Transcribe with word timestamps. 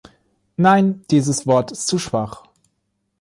Nein 0.57 1.05
dieses 1.11 1.45
Wort 1.45 1.71
ist 1.73 1.85
zu 1.85 1.99
schwach. 1.99 2.41